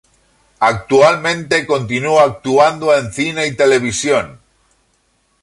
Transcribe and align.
Actualmente 0.61 1.67
continúa 1.67 2.23
actuando 2.23 2.91
en 2.97 3.13
cine 3.13 3.45
y 3.45 3.55
televisión. 3.55 4.39